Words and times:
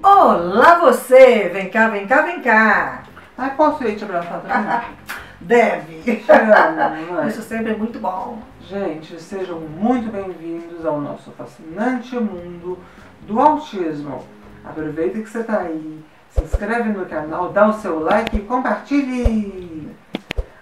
Olá 0.00 0.78
você! 0.78 1.48
Vem 1.48 1.68
cá, 1.70 1.88
vem 1.88 2.06
cá, 2.06 2.22
vem 2.22 2.40
cá! 2.40 3.02
Ai, 3.36 3.56
posso 3.56 3.82
ir 3.84 3.96
te 3.96 4.04
abraçar 4.04 4.40
também? 4.42 4.96
Deve! 5.40 6.24
Amo, 6.28 7.28
Isso 7.28 7.42
sempre 7.42 7.72
é 7.72 7.76
muito 7.76 7.98
bom. 7.98 8.38
Gente, 8.60 9.20
sejam 9.20 9.58
muito 9.58 10.08
bem-vindos 10.10 10.86
ao 10.86 11.00
nosso 11.00 11.32
fascinante 11.32 12.14
mundo 12.14 12.78
do 13.22 13.40
autismo. 13.40 14.24
Aproveita 14.64 15.20
que 15.20 15.28
você 15.28 15.40
está 15.40 15.62
aí, 15.62 16.04
se 16.30 16.42
inscreve 16.42 16.90
no 16.90 17.04
canal, 17.06 17.52
dá 17.52 17.66
o 17.66 17.72
seu 17.72 17.98
like 17.98 18.36
e 18.36 18.40
compartilhe! 18.40 19.96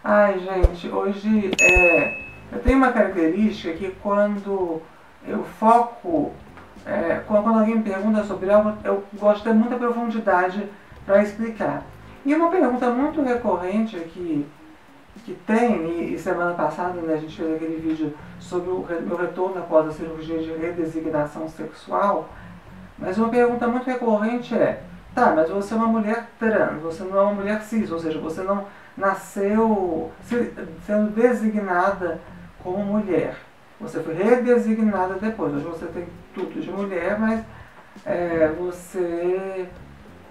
Ai, 0.03 0.39
gente, 0.39 0.89
hoje 0.89 1.51
é, 1.61 2.25
eu 2.53 2.59
tenho 2.61 2.79
uma 2.79 2.93
característica 2.93 3.75
que 3.75 3.91
quando 4.03 4.81
eu 5.27 5.45
foco, 5.59 6.33
é, 6.87 7.21
quando 7.27 7.49
alguém 7.49 7.77
me 7.77 7.83
pergunta 7.83 8.23
sobre 8.23 8.51
algo, 8.51 8.73
eu 8.85 9.03
gosto 9.15 9.39
de 9.39 9.45
ter 9.45 9.55
muita 9.55 9.77
profundidade 9.77 10.69
para 11.05 11.23
explicar. 11.23 11.83
E 12.25 12.35
uma 12.35 12.51
pergunta 12.51 12.89
muito 12.91 13.23
recorrente 13.23 13.97
aqui 13.97 14.47
que 15.25 15.35
tem, 15.47 16.15
e, 16.15 16.19
semana 16.19 16.55
passada 16.55 17.01
né, 17.01 17.15
a 17.15 17.17
gente 17.17 17.37
fez 17.37 17.55
aquele 17.55 17.77
vídeo 17.77 18.15
sobre 18.39 18.71
o 18.71 18.87
meu 19.03 19.17
retorno 19.17 19.59
após 19.59 19.89
a 19.89 19.93
cirurgia 19.93 20.39
de 20.39 20.53
redesignação 20.53 21.49
sexual, 21.49 22.29
mas 22.99 23.19
uma 23.19 23.29
pergunta 23.29 23.67
muito 23.67 23.87
recorrente 23.87 24.55
é, 24.55 24.83
tá, 25.15 25.33
mas 25.35 25.51
você 25.51 25.75
é 25.75 25.77
uma 25.77 25.89
mulher 25.89 26.29
trans, 26.39 26.81
você 26.83 27.03
não 27.03 27.19
é 27.19 27.23
uma 27.23 27.33
mulher 27.33 27.63
cis, 27.63 27.91
ou 27.91 27.99
seja, 27.99 28.21
você 28.21 28.43
não 28.43 28.67
nasceu 28.97 30.11
sendo 30.87 31.11
designada 31.11 32.21
como 32.63 32.85
mulher. 32.85 33.37
Você 33.81 34.03
foi 34.03 34.15
redesignada 34.15 35.15
depois. 35.15 35.55
Hoje 35.55 35.65
você 35.65 35.87
tem 35.87 36.07
tudo 36.35 36.61
de 36.61 36.71
mulher, 36.71 37.19
mas 37.19 37.45
é, 38.05 38.49
você, 38.59 39.69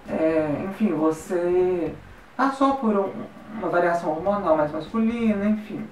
é, 0.08 0.64
enfim, 0.64 0.92
você 0.92 1.94
passou 2.36 2.76
por 2.76 2.96
um, 2.96 3.12
uma 3.54 3.68
variação 3.68 4.10
hormonal 4.10 4.56
mais 4.56 4.72
masculina, 4.72 5.44
enfim. 5.46 5.86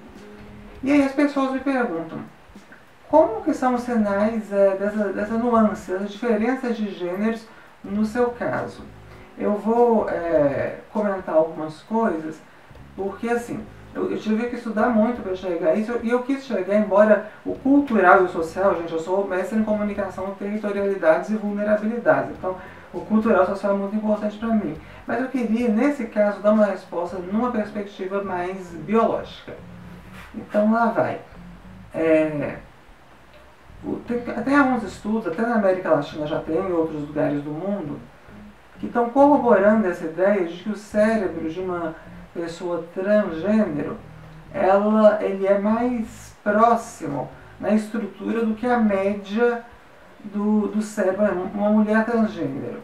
E 0.83 0.91
aí 0.91 1.03
as 1.03 1.13
pessoas 1.13 1.51
me 1.51 1.59
perguntam, 1.59 2.19
como 3.09 3.41
que 3.41 3.53
são 3.53 3.75
os 3.75 3.81
sinais 3.81 4.51
é, 4.51 4.75
dessa, 4.75 5.13
dessa 5.13 5.37
nuance, 5.37 5.91
dessas 5.91 6.11
diferenças 6.11 6.75
de 6.75 6.91
gêneros 6.91 7.47
no 7.83 8.05
seu 8.05 8.29
caso? 8.31 8.83
Eu 9.37 9.53
vou 9.53 10.09
é, 10.09 10.79
comentar 10.91 11.35
algumas 11.35 11.81
coisas, 11.83 12.37
porque 12.95 13.29
assim, 13.29 13.65
eu, 13.95 14.11
eu, 14.11 14.19
tive 14.19 14.49
que 14.49 14.57
estudar 14.57 14.89
muito 14.89 15.21
para 15.23 15.31
a 15.71 15.75
isso 15.75 15.97
e 16.03 16.09
eu 16.09 16.21
quis 16.23 16.45
chegar, 16.45 16.75
embora 16.75 17.31
o 17.45 17.55
cultural 17.55 18.21
e 18.21 18.23
o 18.25 18.29
social, 18.29 18.75
gente, 18.75 18.91
eu 18.91 18.99
sou 18.99 19.25
mestre 19.25 19.57
em 19.57 19.63
comunicação, 19.63 20.35
territorialidades 20.37 21.29
e 21.29 21.37
vulnerabilidades. 21.37 22.31
Então, 22.31 22.57
o 22.93 22.99
cultural 23.01 23.45
social 23.45 23.73
é 23.73 23.77
muito 23.77 23.95
importante 23.95 24.37
para 24.37 24.49
mim. 24.49 24.75
Mas 25.07 25.21
eu 25.21 25.29
queria, 25.29 25.69
nesse 25.69 26.05
caso, 26.07 26.41
dar 26.41 26.51
uma 26.51 26.65
resposta 26.65 27.17
numa 27.17 27.51
perspectiva 27.51 28.21
mais 28.21 28.67
biológica. 28.85 29.53
Então, 30.33 30.73
lá 30.73 30.87
vai. 30.87 31.21
É, 31.93 32.57
tem, 34.05 34.19
tem 34.19 34.55
alguns 34.57 34.83
estudos, 34.83 35.27
até 35.27 35.41
na 35.41 35.55
América 35.55 35.91
Latina 35.91 36.27
já 36.27 36.39
tem, 36.39 36.57
em 36.57 36.73
outros 36.73 37.01
lugares 37.01 37.41
do 37.41 37.51
mundo, 37.51 37.97
que 38.77 38.87
estão 38.87 39.09
corroborando 39.09 39.87
essa 39.87 40.03
ideia 40.03 40.45
de 40.45 40.61
que 40.61 40.69
o 40.69 40.75
cérebro 40.75 41.49
de 41.49 41.61
uma 41.61 41.95
pessoa 42.35 42.85
transgênero, 42.93 43.97
ela, 44.53 45.23
ele 45.23 45.47
é 45.47 45.57
mais 45.57 46.35
próximo 46.43 47.29
na 47.59 47.73
estrutura 47.73 48.45
do 48.45 48.53
que 48.53 48.67
a 48.67 48.77
média 48.77 49.63
do, 50.25 50.67
do 50.67 50.81
cérebro, 50.81 51.49
uma 51.53 51.69
mulher 51.69 52.05
transgênero. 52.05 52.83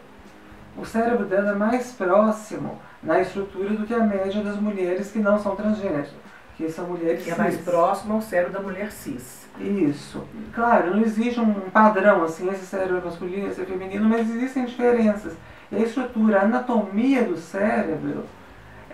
O 0.76 0.86
cérebro 0.86 1.26
dela 1.26 1.52
é 1.52 1.54
mais 1.54 1.92
próximo 1.92 2.78
na 3.02 3.20
estrutura 3.20 3.70
do 3.70 3.86
que 3.86 3.92
a 3.92 4.04
média 4.04 4.42
das 4.42 4.56
mulheres 4.56 5.10
que 5.10 5.18
não 5.18 5.38
são 5.38 5.54
transgêneros, 5.54 6.10
que 6.56 6.70
são 6.70 6.86
mulheres 6.86 7.18
que 7.18 7.30
cis. 7.30 7.34
é 7.34 7.36
mais 7.36 7.56
próximo 7.58 8.14
ao 8.14 8.22
cérebro 8.22 8.54
da 8.54 8.60
mulher 8.60 8.90
cis. 8.90 9.46
Isso. 9.60 10.24
Claro, 10.54 10.96
não 10.96 11.02
existe 11.02 11.38
um 11.38 11.52
padrão 11.70 12.24
assim, 12.24 12.48
esse 12.48 12.64
cérebro 12.64 12.98
é 12.98 13.00
masculino, 13.02 13.48
esse 13.48 13.60
é 13.60 13.64
feminino, 13.66 14.08
mas 14.08 14.30
existem 14.30 14.64
diferenças. 14.64 15.34
E 15.70 15.76
a 15.76 15.80
estrutura, 15.80 16.40
a 16.40 16.44
anatomia 16.44 17.22
do 17.22 17.36
cérebro 17.36 18.24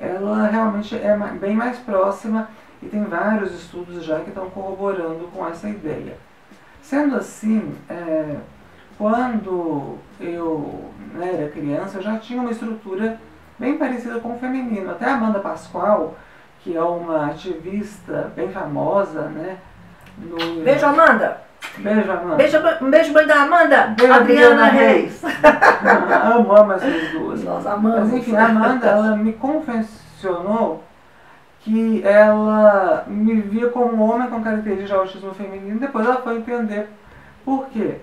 ela 0.01 0.47
realmente 0.49 0.97
é 0.97 1.17
bem 1.41 1.55
mais 1.55 1.79
próxima 1.79 2.49
e 2.83 2.87
tem 2.87 3.05
vários 3.05 3.53
estudos 3.53 4.05
já 4.05 4.21
que 4.21 4.29
estão 4.29 4.49
corroborando 4.51 5.29
com 5.35 5.47
essa 5.47 5.69
ideia. 5.69 6.17
Sendo 6.83 7.17
assim, 7.17 7.75
é, 7.89 8.37
quando 8.97 9.99
eu 10.21 10.91
né, 11.15 11.35
era 11.35 11.51
criança, 11.51 11.99
eu 11.99 12.03
já 12.03 12.19
tinha 12.19 12.41
uma 12.41 12.51
estrutura 12.51 13.21
bem 13.59 13.77
parecida 13.77 14.21
com 14.21 14.35
o 14.35 14.39
feminino. 14.39 14.91
Até 14.91 15.07
a 15.07 15.15
Amanda 15.15 15.41
Pascoal, 15.41 16.17
que 16.61 16.77
é 16.77 16.83
uma 16.83 17.27
ativista 17.27 18.33
bem 18.35 18.51
famosa, 18.51 19.23
né? 19.23 19.59
No... 20.17 20.63
Beijo, 20.63 20.87
Amanda! 20.87 21.48
Beijo, 21.81 22.11
Amanda. 22.11 22.37
Beijo, 22.37 22.59
um 22.83 22.91
beijo 22.91 23.13
mãe 23.13 23.27
da 23.27 23.43
Amanda. 23.43 23.95
Beijo, 23.97 24.13
Adriana, 24.13 24.65
Reis. 24.67 25.23
amo, 26.35 26.53
amo 26.53 26.73
essas 26.73 27.11
duas. 27.13 27.45
Nós 27.45 27.67
amamos. 27.67 28.01
Mas 28.01 28.13
enfim, 28.15 28.37
a 28.37 28.47
Amanda, 28.47 28.87
ela 28.87 29.17
me 29.17 29.33
confessionou 29.33 30.83
que 31.61 32.03
ela 32.05 33.05
me 33.07 33.41
via 33.41 33.69
como 33.69 33.95
um 33.95 34.03
homem 34.03 34.29
com 34.29 34.43
características 34.43 34.89
de 34.89 34.95
autismo 34.95 35.35
feminino. 35.35 35.79
Depois 35.79 36.07
ela 36.07 36.23
foi 36.23 36.39
entender 36.39 36.89
por 37.45 37.67
quê. 37.67 37.97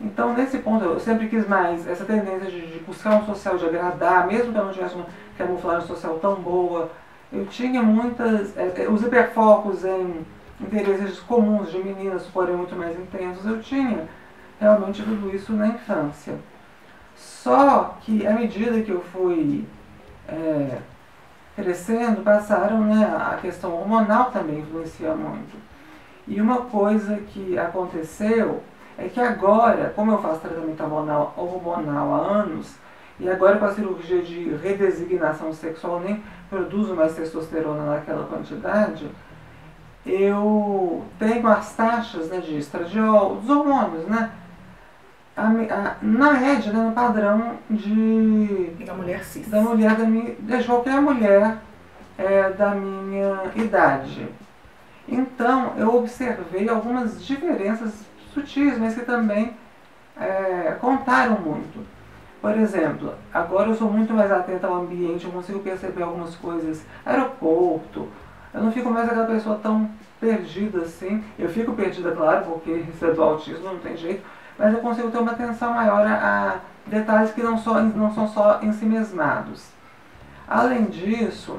Então, 0.00 0.34
nesse 0.34 0.58
ponto, 0.58 0.84
eu 0.84 0.98
sempre 0.98 1.28
quis 1.28 1.46
mais 1.48 1.86
essa 1.86 2.04
tendência 2.04 2.50
de, 2.50 2.60
de 2.66 2.78
buscar 2.80 3.14
um 3.14 3.24
social, 3.24 3.56
de 3.56 3.66
agradar, 3.66 4.26
mesmo 4.26 4.52
que 4.52 4.58
eu 4.58 4.64
não 4.64 4.72
tivesse 4.72 4.94
uma 4.94 5.06
camuflagem 5.38 5.86
social 5.86 6.18
tão 6.18 6.34
boa. 6.34 6.90
Eu 7.32 7.46
tinha 7.46 7.82
muitas. 7.82 8.56
É, 8.56 8.86
os 8.88 9.02
hiperfocos 9.02 9.84
em 9.84 10.24
interesses 10.64 11.20
comuns 11.20 11.70
de 11.70 11.78
meninas, 11.78 12.26
porém 12.32 12.56
muito 12.56 12.74
mais 12.74 12.98
intensos, 12.98 13.44
eu 13.46 13.60
tinha 13.62 14.08
realmente 14.60 15.02
tudo 15.02 15.34
isso 15.34 15.52
na 15.52 15.68
infância. 15.68 16.34
Só 17.16 17.96
que 18.00 18.26
à 18.26 18.32
medida 18.32 18.82
que 18.82 18.90
eu 18.90 19.00
fui 19.00 19.64
é, 20.28 20.78
crescendo, 21.54 22.22
passaram, 22.22 22.80
né, 22.84 23.04
a 23.04 23.36
questão 23.36 23.72
hormonal 23.74 24.30
também 24.30 24.60
influencia 24.60 25.14
muito. 25.14 25.56
E 26.26 26.40
uma 26.40 26.62
coisa 26.62 27.16
que 27.28 27.58
aconteceu 27.58 28.62
é 28.96 29.08
que 29.08 29.20
agora, 29.20 29.92
como 29.94 30.12
eu 30.12 30.18
faço 30.18 30.40
tratamento 30.40 30.82
hormonal, 30.82 31.34
hormonal 31.36 32.14
há 32.14 32.26
anos, 32.38 32.74
e 33.20 33.28
agora 33.28 33.58
com 33.58 33.66
a 33.66 33.74
cirurgia 33.74 34.22
de 34.22 34.54
redesignação 34.56 35.52
sexual 35.52 36.00
nem 36.00 36.22
produzo 36.50 36.94
mais 36.94 37.14
testosterona 37.14 37.84
naquela 37.84 38.26
quantidade, 38.26 39.08
eu 40.06 41.04
tenho 41.18 41.46
as 41.48 41.74
taxas 41.74 42.28
né, 42.28 42.38
de 42.38 42.58
estradiol, 42.58 43.36
dos 43.36 43.48
hormônios, 43.48 44.06
né? 44.06 44.30
A, 45.36 45.48
a, 45.48 45.96
na 46.00 46.32
média, 46.32 46.72
né, 46.72 46.84
no 46.84 46.92
padrão 46.92 47.54
de. 47.68 48.70
Da 48.84 48.94
mulher 48.94 49.24
cis. 49.24 49.48
Da 49.48 49.60
mulher 49.60 49.96
da 49.96 50.04
minha. 50.04 50.34
De 50.34 50.64
qualquer 50.64 51.00
mulher 51.00 51.56
é, 52.18 52.50
da 52.50 52.74
minha 52.74 53.50
idade. 53.56 54.28
Então, 55.08 55.72
eu 55.76 55.94
observei 55.96 56.68
algumas 56.68 57.24
diferenças 57.24 57.92
sutis, 58.32 58.78
mas 58.78 58.94
que 58.94 59.04
também 59.04 59.54
é, 60.18 60.76
contaram 60.80 61.38
muito. 61.40 61.84
Por 62.40 62.56
exemplo, 62.58 63.14
agora 63.32 63.70
eu 63.70 63.74
sou 63.74 63.90
muito 63.90 64.12
mais 64.12 64.30
atenta 64.30 64.66
ao 64.66 64.74
ambiente, 64.74 65.24
eu 65.24 65.32
consigo 65.32 65.60
perceber 65.60 66.02
algumas 66.02 66.36
coisas. 66.36 66.84
Aeroporto, 67.04 68.08
eu 68.54 68.62
não 68.62 68.70
fico 68.70 68.88
mais 68.88 69.08
aquela 69.08 69.26
pessoa 69.26 69.58
tão 69.60 69.90
perdida 70.20 70.82
assim. 70.82 71.22
Eu 71.36 71.48
fico 71.48 71.72
perdida, 71.72 72.12
claro, 72.12 72.44
porque 72.44 72.84
do 73.14 73.22
autismo, 73.22 73.64
não 73.64 73.78
tem 73.78 73.96
jeito, 73.96 74.24
mas 74.56 74.72
eu 74.72 74.80
consigo 74.80 75.10
ter 75.10 75.18
uma 75.18 75.32
atenção 75.32 75.74
maior 75.74 76.06
a, 76.06 76.60
detalhes 76.86 77.32
que 77.32 77.42
não, 77.42 77.58
só, 77.58 77.80
não 77.80 78.14
são 78.14 78.28
só 78.28 78.60
ensimesmados. 78.62 79.68
Além 80.46 80.84
disso, 80.84 81.58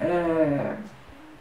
é, 0.00 0.74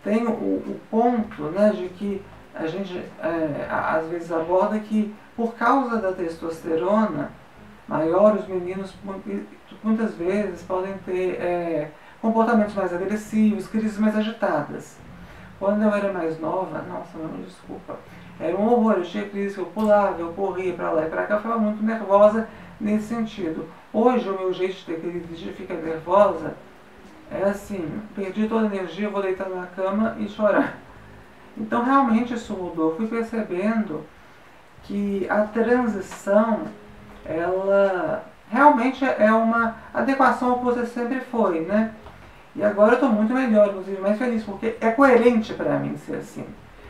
tem 0.04 0.28
o, 0.28 0.32
o, 0.32 0.80
ponto 0.92 1.44
né, 1.44 1.72
de 1.72 1.90
que 1.90 2.22
a 2.54 2.68
gente 2.68 2.98
é, 2.98 3.68
às 3.70 4.08
vezes 4.08 4.32
aborda 4.32 4.80
que 4.80 5.14
por 5.36 5.56
causa 5.56 5.98
da 5.98 6.12
testosterona 6.12 7.32
maior, 7.88 8.36
os 8.36 8.48
meninos 8.48 8.94
muitas 9.84 10.14
vezes 10.16 10.62
podem 10.64 10.98
ter 11.06 11.40
é, 11.40 11.92
comportamentos 12.22 12.74
mais 12.74 12.94
agressivos, 12.94 13.68
crises 13.68 13.98
mais 13.98 14.16
agitadas. 14.16 14.98
Quando 15.60 15.82
eu 15.82 15.94
era 15.94 16.14
mais 16.14 16.40
nova, 16.40 16.84
nossa, 16.84 17.18
não 17.18 17.42
desculpa, 17.42 17.98
era 18.40 18.56
um 18.56 18.72
horror, 18.72 18.94
eu 18.98 19.04
tinha 19.04 19.28
crise, 19.28 19.58
eu 19.58 19.66
pulava, 19.66 20.20
eu 20.20 20.32
corria 20.34 20.74
para 20.74 20.92
lá 20.92 21.06
e 21.06 21.10
para 21.10 21.26
cá, 21.26 21.36
eu 21.36 21.42
ficava 21.42 21.60
muito 21.60 21.84
nervosa 21.84 22.48
nesse 22.80 23.08
sentido. 23.08 23.68
Hoje 23.92 24.30
o 24.30 24.38
meu 24.38 24.54
jeito 24.54 24.76
de 24.76 24.86
ter 24.86 25.00
crise, 25.00 25.36
de 25.36 25.54
ficar 25.54 25.76
nervosa, 25.76 26.54
é 27.32 27.44
assim, 27.44 28.02
perdi 28.16 28.48
toda 28.48 28.68
a 28.68 28.76
energia, 28.76 29.10
vou 29.10 29.22
deitar 29.22 29.50
na 29.50 29.66
cama 29.66 30.16
e 30.20 30.30
chorar. 30.30 30.78
Então 31.58 31.84
realmente 31.84 32.36
isso 32.36 32.54
mudou, 32.54 32.92
eu 32.92 32.98
fui 32.98 33.08
percebendo 33.08 34.04
que 34.84 35.28
a 35.30 35.42
transição, 35.42 36.66
ela 37.26 38.24
realmente 38.50 39.04
é 39.04 39.32
uma 39.32 39.76
adequação 39.94 40.52
ao 40.52 40.60
que 40.60 40.66
você 40.66 40.86
sempre 40.86 41.20
foi, 41.20 41.62
né? 41.62 41.94
E 42.58 42.64
agora 42.64 42.94
eu 42.94 42.96
estou 42.96 43.10
muito 43.10 43.32
melhor, 43.32 43.70
inclusive 43.70 44.02
mais 44.02 44.18
feliz, 44.18 44.44
porque 44.44 44.76
é 44.82 44.90
coerente 44.90 45.54
para 45.54 45.78
mim 45.78 45.96
ser 45.96 46.16
assim. 46.16 46.44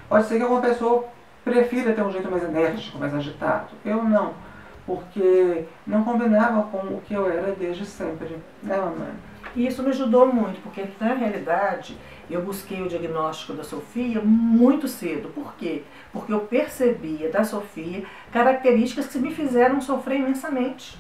Pode 0.08 0.26
ser 0.26 0.38
que 0.38 0.44
alguma 0.44 0.62
pessoa 0.62 1.06
prefira 1.44 1.92
ter 1.92 2.02
um 2.02 2.12
jeito 2.12 2.32
mais 2.32 2.42
enérgico, 2.42 2.98
mais 2.98 3.14
agitado. 3.14 3.68
Eu 3.84 4.02
não, 4.02 4.34
porque 4.86 5.66
não 5.86 6.06
combinava 6.06 6.64
com 6.64 6.78
o 6.78 7.02
que 7.06 7.14
eu 7.14 7.30
era 7.30 7.52
desde 7.52 7.86
sempre, 7.86 8.38
né, 8.64 8.78
mamãe? 8.78 9.12
E 9.58 9.68
isso 9.68 9.84
me 9.84 9.90
ajudou 9.90 10.32
muito, 10.32 10.62
porque 10.62 10.86
na 11.02 11.14
realidade 11.14 11.98
eu 12.30 12.42
busquei 12.42 12.82
o 12.82 12.88
diagnóstico 12.88 13.52
da 13.52 13.64
Sofia 13.66 14.22
muito 14.22 14.88
cedo. 14.88 15.30
Por 15.36 15.54
quê? 15.56 15.84
Porque 16.14 16.32
eu 16.32 16.42
percebia 16.42 17.30
da 17.30 17.44
Sofia 17.44 18.06
características 18.32 19.08
que 19.08 19.20
me 19.20 19.34
fizeram 19.34 19.82
sofrer 19.82 20.20
imensamente. 20.20 20.98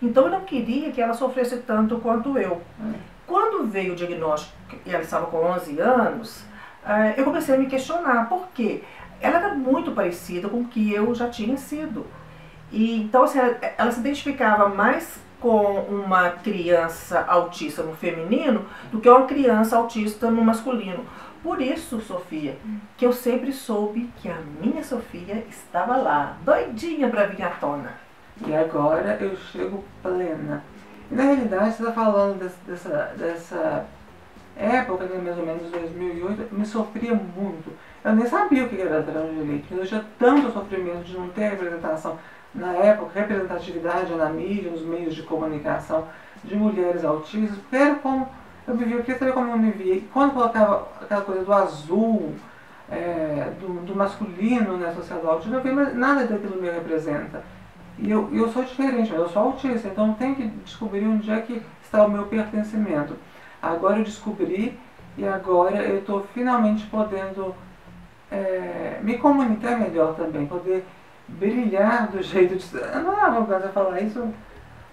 Então 0.00 0.24
eu 0.24 0.30
não 0.30 0.40
queria 0.40 0.90
que 0.90 1.02
ela 1.02 1.12
sofresse 1.12 1.58
tanto 1.58 1.98
quanto 1.98 2.38
eu. 2.38 2.62
Quando 3.26 3.66
veio 3.66 3.92
o 3.92 3.96
diagnóstico, 3.96 4.54
e 4.84 4.90
ela 4.90 5.02
estava 5.02 5.26
com 5.26 5.38
11 5.38 5.80
anos, 5.80 6.44
eh, 6.86 7.14
eu 7.16 7.24
comecei 7.24 7.54
a 7.54 7.58
me 7.58 7.66
questionar. 7.66 8.28
Por 8.28 8.48
quê? 8.54 8.82
Ela 9.20 9.38
era 9.38 9.54
muito 9.54 9.92
parecida 9.92 10.48
com 10.48 10.60
o 10.60 10.68
que 10.68 10.92
eu 10.92 11.14
já 11.14 11.28
tinha 11.28 11.56
sido. 11.56 12.06
E, 12.70 13.02
então, 13.02 13.24
assim, 13.24 13.38
ela, 13.38 13.56
ela 13.76 13.90
se 13.90 14.00
identificava 14.00 14.68
mais 14.68 15.18
com 15.40 15.80
uma 15.82 16.30
criança 16.30 17.24
autista 17.28 17.82
no 17.82 17.94
feminino 17.94 18.64
do 18.90 19.00
que 19.00 19.08
uma 19.08 19.26
criança 19.26 19.76
autista 19.76 20.30
no 20.30 20.44
masculino. 20.44 21.04
Por 21.42 21.60
isso, 21.60 22.00
Sofia, 22.00 22.56
que 22.96 23.06
eu 23.06 23.12
sempre 23.12 23.52
soube 23.52 24.10
que 24.20 24.28
a 24.28 24.38
minha 24.60 24.82
Sofia 24.82 25.44
estava 25.48 25.96
lá, 25.96 26.36
doidinha 26.42 27.08
para 27.08 27.26
vir 27.26 27.42
à 27.42 27.50
tona. 27.50 27.92
E 28.44 28.54
agora 28.54 29.16
eu 29.20 29.36
chego 29.36 29.84
plena. 30.02 30.64
E 31.10 31.14
na 31.14 31.22
realidade, 31.22 31.74
você 31.74 31.82
está 31.82 31.92
falando 31.92 32.38
dessa, 32.38 33.14
dessa, 33.16 33.86
época, 34.56 35.04
né, 35.04 35.20
mais 35.22 35.38
ou 35.38 35.44
menos 35.44 35.70
2008, 35.70 36.54
me 36.54 36.64
sofria 36.64 37.14
muito. 37.14 37.70
Eu 38.02 38.14
nem 38.14 38.26
sabia 38.26 38.64
o 38.64 38.68
que 38.68 38.80
era 38.80 39.02
transgênico, 39.02 39.74
eu 39.74 39.86
tinha 39.86 40.04
tanto 40.18 40.52
sofrimento 40.52 41.04
de 41.04 41.16
não 41.16 41.28
ter 41.28 41.50
representação 41.50 42.18
na 42.54 42.72
época, 42.72 43.20
representatividade 43.20 44.14
na 44.14 44.30
mídia, 44.30 44.70
nos 44.70 44.82
meios 44.82 45.14
de 45.14 45.22
comunicação 45.22 46.08
de 46.42 46.56
mulheres 46.56 47.04
autistas, 47.04 47.58
porque 47.58 47.76
era 47.76 47.96
como 47.96 48.28
eu 48.66 48.76
vivia, 48.76 48.96
eu 48.96 49.02
queria 49.02 49.18
saber 49.18 49.32
como 49.32 49.50
eu 49.50 49.58
me 49.58 49.70
via. 49.70 49.94
E 49.94 50.00
quando 50.12 50.34
colocava 50.34 50.88
aquela 51.00 51.20
coisa 51.20 51.44
do 51.44 51.52
azul, 51.52 52.34
é, 52.90 53.52
do, 53.60 53.84
do, 53.84 53.94
masculino 53.94 54.76
na 54.76 54.92
sociedade 54.92 55.26
autista, 55.26 55.56
eu 55.56 55.62
não 55.64 55.84
via 55.84 55.94
nada 55.94 56.24
daquilo 56.24 56.60
me 56.60 56.70
representa. 56.70 57.44
E 57.98 58.10
eu, 58.10 58.28
eu 58.32 58.50
sou 58.52 58.62
diferente, 58.62 59.12
eu 59.12 59.28
sou 59.28 59.42
autista, 59.42 59.88
então 59.88 60.14
tenho 60.14 60.34
que 60.34 60.46
descobrir 60.46 61.06
onde 61.06 61.30
é 61.30 61.40
que 61.40 61.62
está 61.82 62.04
o 62.04 62.10
meu 62.10 62.26
pertencimento. 62.26 63.14
Agora 63.60 63.98
eu 63.98 64.04
descobri 64.04 64.78
e 65.16 65.26
agora 65.26 65.76
eu 65.82 65.98
estou 65.98 66.26
finalmente 66.34 66.86
podendo 66.86 67.54
é, 68.30 68.98
me 69.02 69.16
comunicar 69.16 69.78
melhor 69.78 70.14
também, 70.14 70.46
poder 70.46 70.84
brilhar 71.26 72.08
do 72.08 72.22
jeito 72.22 72.56
de. 72.56 72.74
Não 73.02 73.18
é 73.18 73.22
arrogância 73.22 73.68
falar 73.70 74.00
isso. 74.00 74.28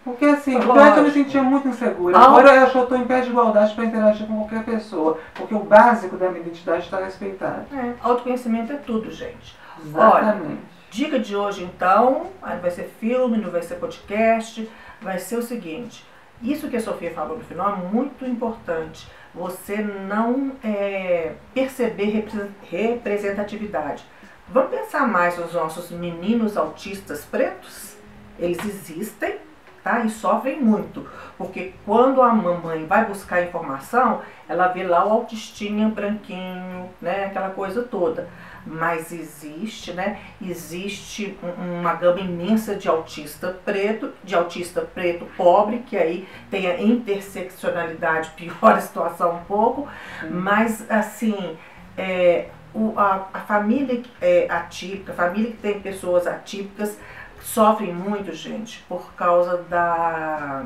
Porque 0.03 0.25
assim, 0.25 0.57
antes 0.57 0.97
eu 0.97 1.03
me 1.03 1.11
sentia 1.11 1.41
muito 1.41 1.67
insegura. 1.67 2.17
Ah. 2.17 2.25
Agora 2.25 2.53
eu 2.53 2.63
acho 2.63 2.71
que 2.73 2.77
eu 2.77 2.83
estou 2.83 2.97
em 2.97 3.05
pé 3.05 3.21
de 3.21 3.29
igualdade 3.29 3.73
para 3.73 3.85
interagir 3.85 4.27
com 4.27 4.35
qualquer 4.35 4.63
pessoa. 4.65 5.17
Porque 5.33 5.55
o 5.55 5.59
básico 5.59 6.17
da 6.17 6.29
minha 6.29 6.41
identidade 6.41 6.83
está 6.83 6.97
respeitado. 6.97 7.65
É, 7.73 7.93
autoconhecimento 8.01 8.73
é 8.73 8.75
tudo, 8.75 9.09
gente. 9.09 9.57
Exatamente. 9.81 10.72
Dica 10.93 11.17
de 11.17 11.35
hoje, 11.35 11.63
então, 11.63 12.27
vai 12.39 12.69
ser 12.69 12.87
filme, 12.99 13.35
não 13.39 13.49
vai 13.49 13.63
ser 13.63 13.75
podcast, 13.75 14.69
vai 15.01 15.17
ser 15.17 15.37
o 15.37 15.41
seguinte. 15.41 16.05
Isso 16.39 16.69
que 16.69 16.77
a 16.77 16.79
Sofia 16.79 17.09
falou 17.11 17.35
no 17.35 17.43
final 17.43 17.73
é 17.73 17.75
muito 17.77 18.23
importante. 18.23 19.07
Você 19.33 19.77
não 19.77 20.51
é, 20.63 21.31
perceber 21.51 22.11
repre- 22.11 22.51
representatividade. 22.69 24.05
Vamos 24.47 24.69
pensar 24.69 25.07
mais 25.07 25.35
nos 25.35 25.53
nossos 25.53 25.89
meninos 25.89 26.55
autistas 26.57 27.25
pretos? 27.25 27.95
Eles 28.37 28.63
existem, 28.63 29.37
tá? 29.83 29.99
E 30.05 30.09
sofrem 30.09 30.59
muito. 30.61 31.07
Porque 31.37 31.73
quando 31.85 32.21
a 32.21 32.33
mamãe 32.33 32.85
vai 32.85 33.05
buscar 33.05 33.43
informação, 33.43 34.21
ela 34.47 34.67
vê 34.67 34.83
lá 34.83 35.05
o 35.05 35.11
autistinha 35.11 35.89
branquinho, 35.89 36.89
né? 37.01 37.25
Aquela 37.25 37.49
coisa 37.49 37.83
toda. 37.83 38.27
Mas 38.65 39.11
existe, 39.11 39.91
né? 39.91 40.19
Existe 40.41 41.37
um- 41.43 41.81
uma 41.81 41.93
gama 41.95 42.21
imensa 42.21 42.75
de 42.75 42.87
autista 42.87 43.49
preto, 43.65 44.11
de 44.23 44.35
autista 44.35 44.81
preto 44.81 45.25
pobre, 45.35 45.79
que 45.79 45.97
aí 45.97 46.25
tem 46.49 46.67
a 46.67 46.81
interseccionalidade, 46.81 48.31
piora 48.37 48.77
a 48.77 48.81
situação 48.81 49.35
um 49.35 49.43
pouco, 49.43 49.87
mas 50.29 50.89
assim, 50.89 51.57
é, 51.97 52.47
o- 52.73 52.93
a, 52.97 53.27
a 53.33 53.39
família 53.41 54.01
é, 54.21 54.47
atípica, 54.49 55.11
a 55.11 55.15
família 55.15 55.51
que 55.51 55.57
tem 55.57 55.79
pessoas 55.79 56.25
atípicas, 56.25 56.97
sofrem 57.43 57.93
muito, 57.93 58.31
gente, 58.33 58.83
por 58.87 59.13
causa 59.13 59.57
da, 59.69 60.63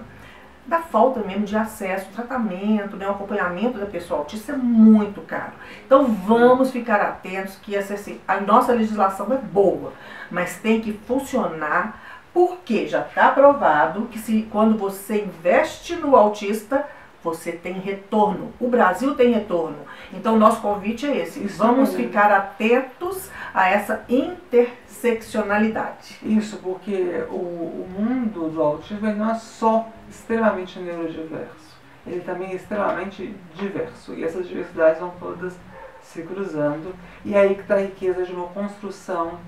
da 0.66 0.80
falta 0.80 1.20
mesmo 1.22 1.46
de 1.46 1.58
acesso, 1.58 2.10
tratamento, 2.14 2.96
né, 2.96 3.08
o 3.08 3.12
acompanhamento 3.12 3.80
da 3.80 3.86
pessoa 3.86 4.20
autista 4.20 4.54
é 4.54 4.56
muito 4.56 5.22
caro. 5.22 5.54
Então 5.86 6.06
vamos 6.06 6.72
ficar 6.72 7.02
atentos 7.02 7.56
que 7.56 7.76
essa, 7.76 7.96
assim, 7.96 8.22
a 8.28 8.40
nossa 8.40 8.74
legislação 8.74 9.34
é 9.34 9.38
boa, 9.38 9.92
mas 10.30 10.58
tem 10.58 10.80
que 10.80 10.94
funcionar 10.94 12.02
porque 12.34 12.88
já 12.88 13.02
está 13.02 13.32
provado 13.32 14.06
que 14.12 14.20
se 14.20 14.48
quando 14.52 14.78
você 14.78 15.24
investe 15.24 15.96
no 15.96 16.16
autista, 16.16 16.86
você 17.24 17.52
tem 17.52 17.74
retorno. 17.74 18.54
O 18.60 18.70
Brasil 18.70 19.16
tem 19.16 19.34
retorno. 19.34 19.80
Então 20.14 20.38
nosso 20.38 20.62
convite 20.62 21.06
é 21.06 21.18
esse. 21.18 21.44
Isso 21.44 21.58
Vamos 21.58 21.90
mesmo. 21.90 21.96
ficar 22.06 22.32
atentos 22.32 23.30
a 23.58 23.70
essa 23.72 24.06
interseccionalidade. 24.08 26.20
Isso, 26.22 26.58
porque 26.58 27.26
o, 27.28 27.34
o 27.34 27.90
mundo 27.90 28.52
do 28.52 28.62
autismo 28.62 29.12
não 29.16 29.32
é 29.32 29.34
só 29.34 29.90
extremamente 30.08 30.78
neurodiverso, 30.78 31.76
ele 32.06 32.22
também 32.22 32.52
é 32.52 32.56
extremamente 32.56 33.36
diverso. 33.56 34.14
E 34.14 34.24
essas 34.24 34.48
diversidades 34.48 35.00
vão 35.00 35.10
todas 35.20 35.58
se 36.04 36.22
cruzando. 36.22 36.94
E 37.26 37.34
é 37.34 37.40
aí 37.40 37.56
que 37.56 37.62
está 37.62 37.74
a 37.74 37.82
riqueza 37.82 38.24
de 38.24 38.32
uma 38.32 38.46
construção 38.50 39.40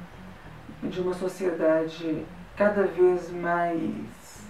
de 0.81 1.01
uma 1.01 1.13
sociedade 1.13 2.25
cada 2.57 2.87
vez 2.87 3.29
mais, 3.29 4.43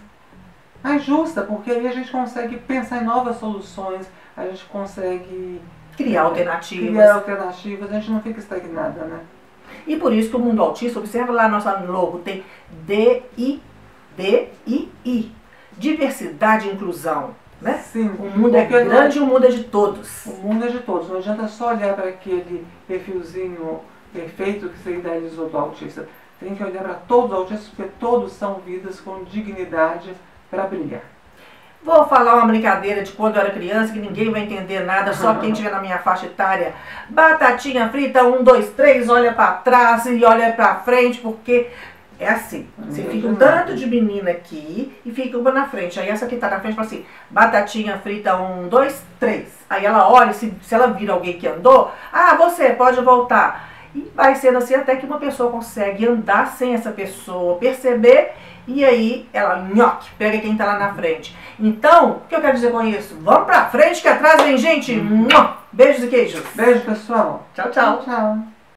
mais 0.82 1.04
justa, 1.04 1.42
porque 1.42 1.70
aí 1.70 1.86
a 1.86 1.92
gente 1.92 2.10
consegue 2.10 2.56
pensar 2.60 3.02
em 3.02 3.06
novas 3.06 3.36
soluções, 3.36 4.10
a 4.38 4.46
gente 4.46 4.64
consegue 4.68 5.62
Criar 5.98 6.22
alternativas. 6.22 6.88
criar 6.88 7.16
alternativas, 7.16 7.92
a 7.92 7.96
gente 7.96 8.10
não 8.10 8.22
fica 8.22 8.40
estagnada, 8.40 9.04
né? 9.04 9.20
E 9.90 9.96
por 9.96 10.14
isso 10.14 10.30
que 10.30 10.36
o 10.36 10.40
mundo 10.40 10.62
autista, 10.62 11.00
observa 11.00 11.34
lá 11.34 11.50
nossa 11.50 11.80
logo, 11.80 12.20
tem 12.20 12.46
D-I, 12.86 13.60
D-I-I. 14.16 15.32
Diversidade 15.76 16.68
e 16.68 16.72
inclusão. 16.72 17.34
Né? 17.60 17.74
Sim, 17.80 18.08
O 18.08 18.38
mundo 18.38 18.56
é 18.56 18.66
grande 18.66 19.18
e 19.18 19.22
o 19.22 19.26
mundo 19.26 19.48
é 19.48 19.50
de 19.50 19.64
todos. 19.64 20.28
O 20.28 20.48
mundo 20.48 20.64
é 20.64 20.68
de 20.68 20.80
todos. 20.82 21.10
Não 21.10 21.18
adianta 21.18 21.48
só 21.48 21.70
olhar 21.70 21.96
para 21.96 22.10
aquele 22.10 22.68
perfilzinho 22.88 23.80
perfeito 24.14 24.70
que 24.70 24.78
você 24.78 24.96
idealizou 24.96 25.50
do 25.50 25.58
autista. 25.58 26.08
Tem 26.40 26.54
que 26.54 26.64
olhar 26.64 26.84
para 26.84 26.94
todos 26.94 27.32
os 27.32 27.38
autistas, 27.38 27.68
porque 27.70 27.92
todos 28.00 28.32
são 28.34 28.60
vidas 28.60 29.02
com 29.02 29.24
dignidade 29.24 30.14
para 30.52 30.68
brilhar. 30.68 31.04
Vou 31.82 32.06
falar 32.08 32.36
uma 32.36 32.46
brincadeira 32.46 33.02
de 33.04 33.12
quando 33.14 33.38
eu 33.38 33.42
era 33.42 33.52
criança, 33.52 33.94
que 33.94 34.00
ninguém 34.00 34.30
vai 34.30 34.42
entender 34.42 34.82
nada, 34.82 35.14
só 35.14 35.36
quem 35.36 35.52
estiver 35.54 35.72
na 35.72 35.80
minha 35.80 35.98
faixa 36.00 36.26
etária. 36.26 36.74
Batatinha 37.10 37.88
frita, 37.90 38.24
um, 38.24 38.44
dois, 38.44 38.70
três, 38.72 39.10
olha 39.10 39.34
para 39.34 39.54
trás 39.54 40.06
e 40.06 40.24
olha 40.26 40.52
para 40.52 40.76
frente, 40.76 41.20
porque 41.20 41.70
é 42.20 42.28
assim. 42.28 42.68
Você 42.78 43.04
fica 43.04 43.28
um 43.28 43.36
tanto 43.36 43.76
de 43.76 43.86
menina 43.88 44.30
aqui 44.30 44.94
e 45.06 45.12
fica 45.12 45.38
uma 45.38 45.52
na 45.52 45.68
frente. 45.68 46.00
Aí 46.00 46.10
essa 46.10 46.28
que 46.28 46.36
tá 46.36 46.50
na 46.50 46.60
frente 46.60 46.76
fala 46.76 46.86
assim, 46.86 47.06
batatinha 47.30 47.98
frita, 48.00 48.36
um, 48.36 48.68
dois, 48.68 49.02
três. 49.18 49.48
Aí 49.70 49.86
ela 49.86 50.12
olha, 50.12 50.34
se, 50.34 50.54
se 50.62 50.76
ela 50.76 50.88
vira 50.88 51.14
alguém 51.14 51.40
que 51.40 51.48
andou, 51.48 51.92
ah, 52.12 52.36
você 52.36 52.72
pode 52.72 53.00
voltar. 53.00 53.70
E 53.96 54.12
vai 54.16 54.36
sendo 54.36 54.58
assim 54.58 54.76
até 54.76 54.96
que 54.96 55.06
uma 55.06 55.18
pessoa 55.18 55.52
consegue 55.52 56.08
andar 56.08 56.48
sem 56.48 56.74
essa 56.74 56.92
pessoa 56.92 57.58
perceber 57.58 58.34
e 58.68 58.86
aí 58.86 59.28
ela 59.34 59.68
nhoque, 59.74 60.10
pega 60.18 60.38
quem 60.38 60.56
tá 60.56 60.66
lá 60.66 60.78
na 60.78 60.94
frente. 60.94 61.36
Então, 61.60 62.12
o 62.12 62.20
que 62.28 62.36
eu 62.36 62.42
quero 62.42 62.54
dizer 62.54 62.72
com 62.72 62.84
isso? 62.84 63.18
Vamos 63.22 63.46
pra 63.46 63.66
frente 63.66 64.02
que 64.02 64.08
atrás 64.08 64.44
vem 64.44 64.58
gente. 64.58 64.96
Mua! 64.96 65.58
Beijos 65.72 66.04
e 66.04 66.08
queijos. 66.08 66.44
Beijo, 66.54 66.82
pessoal. 66.82 67.48
Tchau, 67.56 67.72
tchau. 67.72 68.02
Tchau. 68.04 68.49